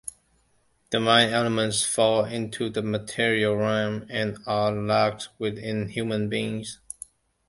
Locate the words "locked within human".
4.71-6.27